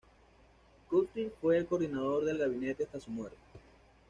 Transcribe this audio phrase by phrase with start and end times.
[0.89, 3.37] Clouthier fue el coordinador del gabinete hasta su muerte.